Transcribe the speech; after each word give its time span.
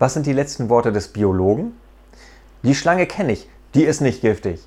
Was 0.00 0.14
sind 0.14 0.24
die 0.24 0.32
letzten 0.32 0.70
Worte 0.70 0.92
des 0.92 1.08
Biologen? 1.08 1.74
Die 2.62 2.74
Schlange 2.74 3.04
kenne 3.06 3.32
ich, 3.32 3.50
die 3.74 3.84
ist 3.84 4.00
nicht 4.00 4.22
giftig. 4.22 4.66